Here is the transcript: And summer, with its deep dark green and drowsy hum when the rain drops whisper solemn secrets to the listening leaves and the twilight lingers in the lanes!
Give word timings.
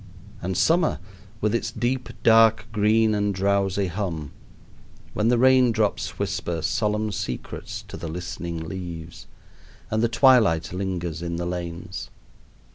And 0.41 0.57
summer, 0.57 0.97
with 1.41 1.53
its 1.53 1.69
deep 1.71 2.09
dark 2.23 2.65
green 2.71 3.13
and 3.13 3.35
drowsy 3.35 3.85
hum 3.85 4.31
when 5.13 5.27
the 5.27 5.37
rain 5.37 5.71
drops 5.71 6.17
whisper 6.17 6.63
solemn 6.63 7.11
secrets 7.11 7.83
to 7.87 7.97
the 7.97 8.07
listening 8.07 8.61
leaves 8.67 9.27
and 9.91 10.01
the 10.01 10.09
twilight 10.09 10.73
lingers 10.73 11.21
in 11.21 11.35
the 11.35 11.45
lanes! 11.45 12.09